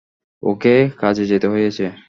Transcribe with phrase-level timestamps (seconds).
[0.43, 1.85] ওকে কাজে যেতে হয়েছে।